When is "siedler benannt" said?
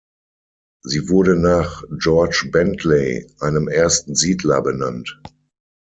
4.15-5.21